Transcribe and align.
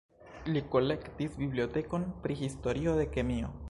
Li 0.55 0.63
kolektis 0.75 1.37
bibliotekon 1.43 2.11
pri 2.25 2.43
historio 2.43 3.01
de 3.03 3.11
kemio. 3.17 3.59